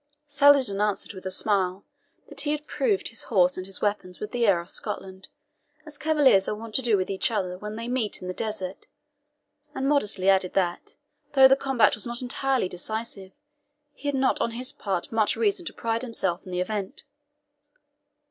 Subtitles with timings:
[0.25, 1.85] Saladin answered with a smile
[2.27, 5.27] that he had proved his horse and his weapons with the heir of Scotland,
[5.85, 8.87] as cavaliers are wont to do with each other when they meet in the desert;
[9.75, 10.95] and modestly added that,
[11.33, 13.31] though the combat was not entirely decisive,
[13.93, 17.03] he had not on his part much reason to pride himself on the event.